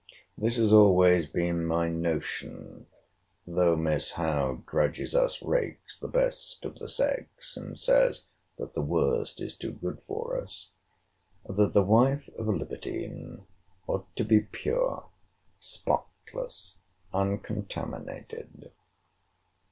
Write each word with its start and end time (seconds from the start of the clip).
This 0.35 0.55
has 0.57 0.73
always 0.73 1.27
been 1.27 1.63
my 1.63 1.87
notion, 1.87 2.87
though 3.45 3.75
Miss 3.75 4.13
Howe 4.13 4.63
grudges 4.65 5.13
us 5.13 5.43
rakes 5.43 5.95
the 5.99 6.07
best 6.07 6.65
of 6.65 6.79
the 6.79 6.89
sex, 6.89 7.55
and 7.55 7.79
says, 7.79 8.25
that 8.57 8.73
the 8.73 8.81
worst 8.81 9.39
is 9.39 9.55
too 9.55 9.71
good 9.73 10.01
for 10.07 10.41
us,* 10.41 10.71
that 11.47 11.73
the 11.73 11.83
wife 11.83 12.27
of 12.35 12.47
a 12.47 12.51
libertine 12.51 13.45
ought 13.85 14.07
to 14.15 14.23
be 14.23 14.39
pure, 14.39 15.05
spotless, 15.59 16.77
uncontaminated. 17.13 18.71